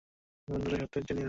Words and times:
বন্ধুরা, 0.47 0.77
সত্য 0.81 0.95
এর 0.97 1.03
চেয়েও 1.03 1.07
নির্মম। 1.07 1.19